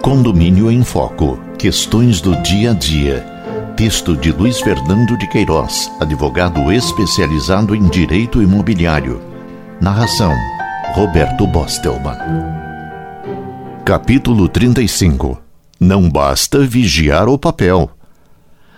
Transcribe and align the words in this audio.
Condomínio 0.00 0.70
em 0.70 0.84
Foco. 0.84 1.38
Questões 1.58 2.20
do 2.20 2.40
dia 2.42 2.70
a 2.70 2.74
dia. 2.74 3.26
Texto 3.76 4.16
de 4.16 4.30
Luiz 4.30 4.60
Fernando 4.60 5.18
de 5.18 5.28
Queiroz, 5.28 5.90
advogado 6.00 6.70
especializado 6.72 7.74
em 7.74 7.88
direito 7.88 8.40
imobiliário. 8.40 9.20
Narração: 9.80 10.32
Roberto 10.94 11.46
Bostelman. 11.48 12.16
Capítulo 13.84 14.48
35. 14.48 15.38
Não 15.80 16.08
basta 16.08 16.60
vigiar 16.60 17.28
o 17.28 17.36
papel. 17.36 17.90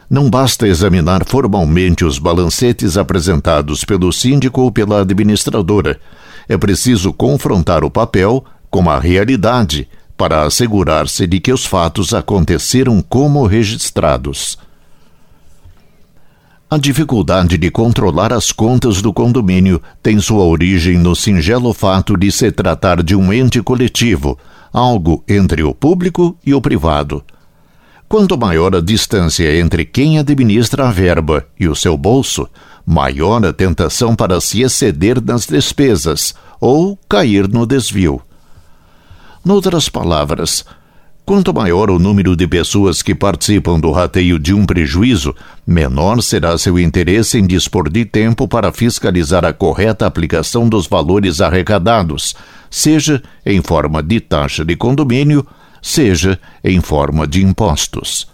Não 0.08 0.30
basta 0.30 0.66
examinar 0.66 1.22
formalmente 1.26 2.02
os 2.02 2.18
balancetes 2.18 2.96
apresentados 2.96 3.84
pelo 3.84 4.10
síndico 4.10 4.62
ou 4.62 4.72
pela 4.72 5.02
administradora. 5.02 6.00
É 6.48 6.56
preciso 6.56 7.12
confrontar 7.12 7.84
o 7.84 7.90
papel 7.90 8.42
com 8.70 8.88
a 8.90 8.98
realidade 8.98 9.88
para 10.16 10.42
assegurar-se 10.42 11.26
de 11.26 11.38
que 11.38 11.52
os 11.52 11.64
fatos 11.64 12.12
aconteceram 12.12 13.00
como 13.00 13.46
registrados. 13.46 14.58
A 16.70 16.76
dificuldade 16.76 17.56
de 17.56 17.70
controlar 17.70 18.30
as 18.30 18.52
contas 18.52 19.00
do 19.00 19.10
condomínio 19.10 19.80
tem 20.02 20.20
sua 20.20 20.44
origem 20.44 20.98
no 20.98 21.16
singelo 21.16 21.72
fato 21.72 22.14
de 22.14 22.30
se 22.30 22.52
tratar 22.52 23.02
de 23.02 23.16
um 23.16 23.32
ente 23.32 23.62
coletivo, 23.62 24.38
algo 24.70 25.24
entre 25.26 25.62
o 25.62 25.72
público 25.72 26.36
e 26.44 26.52
o 26.52 26.60
privado. 26.60 27.24
Quanto 28.06 28.36
maior 28.36 28.74
a 28.74 28.80
distância 28.80 29.58
entre 29.58 29.84
quem 29.84 30.18
administra 30.18 30.88
a 30.88 30.90
verba 30.90 31.46
e 31.58 31.68
o 31.68 31.74
seu 31.74 31.96
bolso, 31.96 32.46
maior 32.84 33.44
a 33.46 33.52
tentação 33.52 34.14
para 34.14 34.40
se 34.40 34.60
exceder 34.60 35.22
nas 35.22 35.46
despesas 35.46 36.34
ou 36.60 36.98
cair 37.08 37.48
no 37.48 37.64
desvio. 37.64 38.20
Noutras 39.48 39.88
palavras, 39.88 40.62
quanto 41.24 41.54
maior 41.54 41.90
o 41.90 41.98
número 41.98 42.36
de 42.36 42.46
pessoas 42.46 43.00
que 43.00 43.14
participam 43.14 43.80
do 43.80 43.90
rateio 43.90 44.38
de 44.38 44.52
um 44.52 44.66
prejuízo, 44.66 45.34
menor 45.66 46.22
será 46.22 46.58
seu 46.58 46.78
interesse 46.78 47.38
em 47.38 47.46
dispor 47.46 47.88
de 47.88 48.04
tempo 48.04 48.46
para 48.46 48.70
fiscalizar 48.70 49.46
a 49.46 49.52
correta 49.54 50.04
aplicação 50.04 50.68
dos 50.68 50.86
valores 50.86 51.40
arrecadados, 51.40 52.36
seja 52.68 53.22
em 53.46 53.62
forma 53.62 54.02
de 54.02 54.20
taxa 54.20 54.66
de 54.66 54.76
condomínio 54.76 55.46
seja 55.80 56.38
em 56.62 56.82
forma 56.82 57.26
de 57.26 57.42
impostos. 57.42 58.28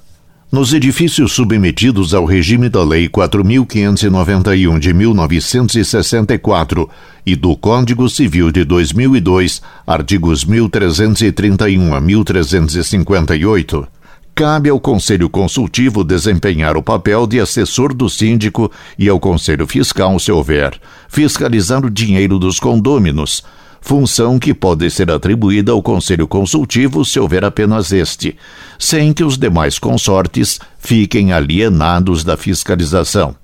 Nos 0.55 0.73
edifícios 0.73 1.33
submetidos 1.33 2.15
ao 2.15 2.25
regime 2.25 2.69
da 2.69 2.85
Lei 2.85 3.09
4.591 3.09 4.79
de 4.79 4.95
1964 4.95 6.89
e 7.27 7.35
do 7.35 7.57
Código 7.57 8.09
Civil 8.09 8.53
de 8.53 8.63
2002, 8.63 9.61
artigos 9.85 10.45
1331 10.45 11.93
a 11.93 12.01
1358, 12.01 13.85
cabe 14.33 14.71
ao 14.71 14.79
Conselho 14.79 15.29
Consultivo 15.29 16.05
desempenhar 16.05 16.77
o 16.77 16.83
papel 16.85 17.27
de 17.27 17.41
assessor 17.41 17.93
do 17.93 18.09
síndico 18.09 18.71
e 18.97 19.09
ao 19.09 19.19
Conselho 19.19 19.67
Fiscal, 19.67 20.17
se 20.21 20.31
houver, 20.31 20.81
fiscalizar 21.09 21.85
o 21.85 21.91
dinheiro 21.91 22.39
dos 22.39 22.61
condôminos 22.61 23.43
função 23.85 24.39
que 24.39 24.55
pode 24.55 24.91
ser 24.91 25.11
atribuída 25.11 25.71
ao 25.71 25.83
Conselho 25.83 26.27
Consultivo 26.27 27.05
se 27.05 27.21
houver 27.21 27.45
apenas 27.45 27.93
este, 27.93 28.35
sem 28.79 29.13
que 29.13 29.23
os 29.23 29.37
demais 29.37 29.79
consortes 29.79 30.59
fiquem 30.79 31.35
alienados 31.35 32.25
da 32.25 32.35
fiscalização. 32.35 33.37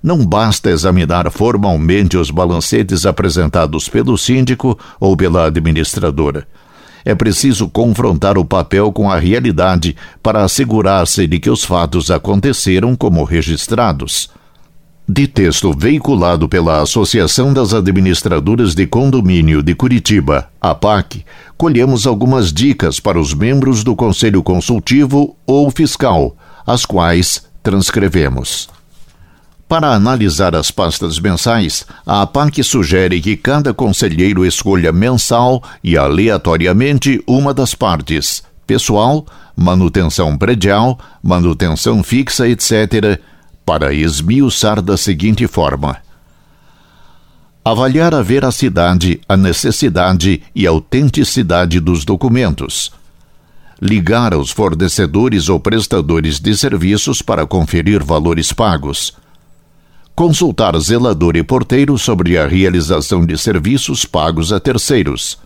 Não 0.00 0.24
basta 0.24 0.70
examinar 0.70 1.28
formalmente 1.32 2.16
os 2.16 2.30
balancetes 2.30 3.04
apresentados 3.04 3.88
pelo 3.88 4.16
síndico 4.16 4.78
ou 5.00 5.16
pela 5.16 5.46
administradora. 5.46 6.46
É 7.04 7.16
preciso 7.16 7.68
confrontar 7.68 8.38
o 8.38 8.44
papel 8.44 8.92
com 8.92 9.10
a 9.10 9.18
realidade 9.18 9.96
para 10.22 10.44
assegurar-se 10.44 11.26
de 11.26 11.40
que 11.40 11.50
os 11.50 11.64
fatos 11.64 12.12
aconteceram 12.12 12.94
como 12.94 13.24
registrados. 13.24 14.30
De 15.10 15.26
texto 15.26 15.72
veiculado 15.72 16.46
pela 16.46 16.82
Associação 16.82 17.54
das 17.54 17.72
Administradoras 17.72 18.74
de 18.74 18.86
Condomínio 18.86 19.62
de 19.62 19.74
Curitiba, 19.74 20.50
APAC, 20.60 21.24
colhemos 21.56 22.06
algumas 22.06 22.52
dicas 22.52 23.00
para 23.00 23.18
os 23.18 23.32
membros 23.32 23.82
do 23.82 23.96
Conselho 23.96 24.42
Consultivo 24.42 25.34
ou 25.46 25.70
Fiscal, 25.70 26.36
as 26.66 26.84
quais 26.84 27.42
transcrevemos. 27.62 28.68
Para 29.66 29.94
analisar 29.94 30.54
as 30.54 30.70
pastas 30.70 31.18
mensais, 31.18 31.86
a 32.06 32.20
APAC 32.20 32.62
sugere 32.62 33.18
que 33.22 33.34
cada 33.34 33.72
conselheiro 33.72 34.44
escolha 34.44 34.92
mensal 34.92 35.62
e 35.82 35.96
aleatoriamente 35.96 37.18
uma 37.26 37.54
das 37.54 37.74
partes: 37.74 38.42
pessoal, 38.66 39.24
manutenção 39.56 40.36
predial, 40.36 40.98
manutenção 41.22 42.02
fixa, 42.02 42.46
etc 42.46 43.18
para 43.68 43.92
esmiuçar 43.92 44.80
da 44.80 44.96
seguinte 44.96 45.46
forma: 45.46 45.98
avaliar 47.62 48.14
a 48.14 48.22
veracidade, 48.22 49.20
a 49.28 49.36
necessidade 49.36 50.42
e 50.54 50.66
a 50.66 50.70
autenticidade 50.70 51.78
dos 51.78 52.02
documentos, 52.02 52.90
ligar 53.78 54.32
aos 54.32 54.50
fornecedores 54.50 55.50
ou 55.50 55.60
prestadores 55.60 56.40
de 56.40 56.56
serviços 56.56 57.20
para 57.20 57.46
conferir 57.46 58.02
valores 58.02 58.54
pagos, 58.54 59.12
consultar 60.14 60.74
zelador 60.78 61.36
e 61.36 61.42
porteiro 61.42 61.98
sobre 61.98 62.38
a 62.38 62.46
realização 62.46 63.26
de 63.26 63.36
serviços 63.36 64.06
pagos 64.06 64.50
a 64.50 64.58
terceiros, 64.58 65.36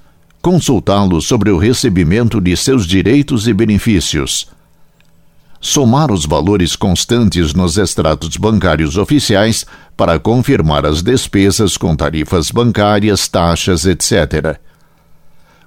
consultá-los 0.41 1.27
sobre 1.27 1.51
o 1.51 1.59
recebimento 1.59 2.41
de 2.41 2.57
seus 2.57 2.87
direitos 2.87 3.49
e 3.49 3.53
benefícios 3.53 4.47
somar 5.63 6.11
os 6.11 6.27
valores 6.27 6.75
constantes 6.75 7.55
nos 7.55 7.79
extratos 7.79 8.37
bancários 8.37 8.97
oficiais 8.97 9.65
para 9.97 10.19
confirmar 10.19 10.85
as 10.85 11.03
despesas 11.03 11.77
com 11.77 11.95
tarifas 11.95 12.51
bancárias, 12.51 13.29
taxas, 13.29 13.87
etc. 13.87 14.59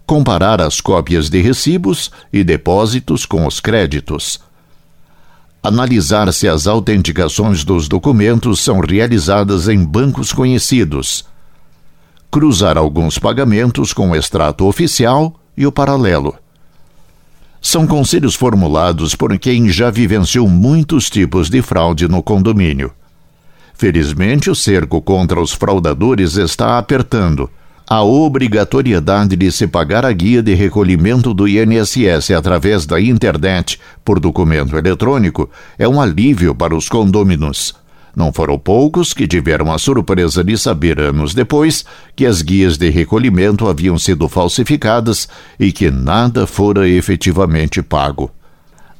Comparar 0.05 0.59
as 0.61 0.81
cópias 0.81 1.29
de 1.29 1.41
recibos 1.41 2.11
e 2.31 2.43
depósitos 2.43 3.25
com 3.25 3.47
os 3.47 3.61
créditos. 3.61 4.37
Analisar 5.63 6.31
se 6.33 6.47
as 6.47 6.67
autenticações 6.67 7.63
dos 7.63 7.87
documentos 7.87 8.59
são 8.59 8.81
realizadas 8.81 9.69
em 9.69 9.83
bancos 9.83 10.33
conhecidos. 10.33 11.25
Cruzar 12.29 12.77
alguns 12.77 13.17
pagamentos 13.17 13.93
com 13.93 14.11
o 14.11 14.15
extrato 14.15 14.65
oficial 14.67 15.39
e 15.55 15.65
o 15.65 15.71
paralelo 15.71 16.35
são 17.65 17.87
conselhos 17.87 18.35
formulados 18.35 19.15
por 19.15 19.35
quem 19.39 19.69
já 19.69 19.89
vivenciou 19.89 20.47
muitos 20.47 21.09
tipos 21.09 21.49
de 21.49 21.63
fraude 21.63 22.07
no 22.07 22.21
condomínio. 22.21 22.91
Felizmente, 23.73 24.51
o 24.51 24.55
cerco 24.55 25.01
contra 25.01 25.41
os 25.41 25.51
fraudadores 25.51 26.35
está 26.35 26.77
apertando. 26.77 27.49
A 27.89 28.03
obrigatoriedade 28.03 29.35
de 29.35 29.51
se 29.51 29.65
pagar 29.65 30.05
a 30.05 30.11
guia 30.11 30.43
de 30.43 30.53
recolhimento 30.53 31.33
do 31.33 31.47
INSS 31.47 32.29
através 32.37 32.85
da 32.85 33.01
internet 33.01 33.79
por 34.05 34.19
documento 34.19 34.77
eletrônico 34.77 35.49
é 35.75 35.87
um 35.87 35.99
alívio 35.99 36.53
para 36.53 36.75
os 36.75 36.87
condôminos. 36.87 37.73
Não 38.15 38.31
foram 38.31 38.57
poucos 38.57 39.13
que 39.13 39.27
tiveram 39.27 39.71
a 39.71 39.77
surpresa 39.77 40.43
de 40.43 40.57
saber 40.57 40.99
anos 40.99 41.33
depois 41.33 41.83
que 42.15 42.25
as 42.25 42.41
guias 42.41 42.77
de 42.77 42.89
recolhimento 42.89 43.67
haviam 43.67 43.97
sido 43.97 44.29
falsificadas 44.29 45.27
e 45.59 45.71
que 45.71 45.91
nada 45.91 46.47
fora 46.47 46.87
efetivamente 46.87 47.81
pago. 47.81 48.31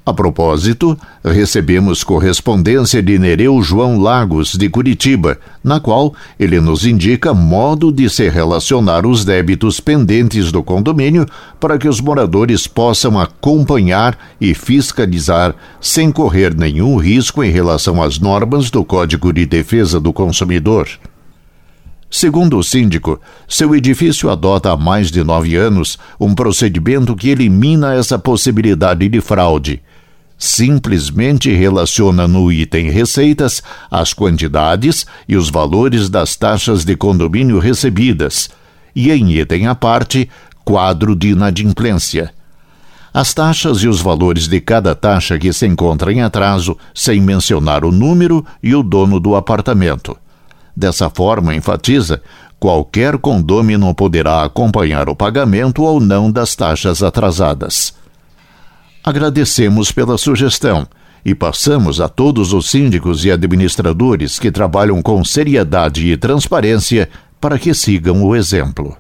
A 0.08 0.14
propósito, 0.14 0.96
recebemos 1.24 2.04
correspondência 2.04 3.02
de 3.02 3.18
Nereu 3.18 3.60
João 3.64 3.98
Lagos, 3.98 4.52
de 4.52 4.70
Curitiba, 4.70 5.40
na 5.64 5.80
qual 5.80 6.14
ele 6.40 6.62
nos 6.62 6.86
indica 6.86 7.34
modo 7.34 7.92
de 7.92 8.08
se 8.08 8.30
relacionar 8.30 9.04
os 9.04 9.26
débitos 9.26 9.80
pendentes 9.80 10.52
do 10.52 10.62
condomínio 10.62 11.26
para 11.60 11.80
que 11.80 11.88
os 11.88 12.00
moradores 12.00 12.68
possam 12.68 13.20
acompanhar 13.20 14.16
e 14.40 14.54
fiscalizar 14.54 15.56
sem 15.82 16.12
correr 16.12 16.54
nenhum 16.54 16.98
risco 16.98 17.44
em 17.44 17.50
relação 17.50 18.00
às 18.00 18.20
normas 18.20 18.70
do 18.70 18.86
Código 18.86 19.34
de 19.34 19.44
Defesa 19.48 20.00
do 20.00 20.14
Consumidor. 20.14 20.88
Segundo 22.12 22.60
o 22.60 22.64
síndico, 22.64 23.20
seu 23.48 23.76
edifício 23.76 24.30
adota 24.30 24.72
há 24.72 24.78
mais 24.78 25.10
de 25.10 25.24
nove 25.24 25.56
anos 25.56 25.98
um 26.20 26.36
procedimento 26.36 27.16
que 27.16 27.30
elimina 27.30 27.96
essa 27.96 28.20
possibilidade 28.20 29.10
de 29.10 29.20
fraude 29.20 29.82
simplesmente 30.38 31.52
relaciona 31.52 32.28
no 32.28 32.52
item 32.52 32.90
receitas 32.90 33.64
as 33.90 34.14
quantidades 34.14 35.06
e 35.28 35.36
os 35.36 35.50
valores 35.50 36.10
das 36.10 36.36
taxas 36.36 36.84
de 36.84 36.96
condomínio 36.96 37.60
recebidas, 37.60 38.50
e 38.96 39.12
em 39.12 39.32
item 39.40 39.68
à 39.68 39.76
parte, 39.76 40.30
quadro 40.64 41.16
de 41.16 41.30
inadimplência. 41.30 42.34
As 43.14 43.34
taxas 43.34 43.78
e 43.78 43.88
os 43.88 44.02
valores 44.02 44.48
de 44.48 44.60
cada 44.60 44.94
taxa 44.94 45.40
que 45.40 45.54
se 45.54 45.66
encontra 45.66 46.12
em 46.12 46.22
atraso, 46.22 46.78
sem 46.94 47.22
mencionar 47.22 47.86
o 47.86 47.92
número 47.92 48.46
e 48.62 48.76
o 48.76 48.84
dono 48.84 49.22
do 49.22 49.36
apartamento. 49.36 50.18
Dessa 50.76 51.10
forma, 51.10 51.56
enfatiza, 51.56 52.22
qualquer 52.60 53.18
condômino 53.18 53.96
poderá 53.96 54.44
acompanhar 54.44 55.08
o 55.08 55.16
pagamento 55.16 55.84
ou 55.84 56.02
não 56.02 56.30
das 56.30 56.56
taxas 56.58 57.02
atrasadas. 57.02 57.94
Agradecemos 59.06 59.92
pela 59.92 60.18
sugestão 60.18 60.88
e 61.24 61.36
passamos 61.36 62.02
a 62.02 62.10
todos 62.10 62.54
os 62.54 62.72
síndicos 62.72 63.24
e 63.24 63.32
administradores 63.32 64.40
que 64.40 64.52
trabalham 64.52 65.00
com 65.00 65.24
seriedade 65.24 66.12
e 66.12 66.18
transparência 66.18 67.08
para 67.40 67.60
que 67.60 67.72
sigam 67.72 68.24
o 68.24 68.36
exemplo. 68.36 68.98